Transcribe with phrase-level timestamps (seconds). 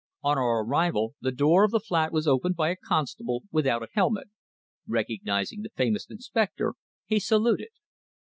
[0.23, 3.87] On our arrival the door of the flat was opened by a constable without a
[3.93, 4.29] helmet.
[4.87, 6.73] Recognising the famous inspector,
[7.05, 7.69] he saluted.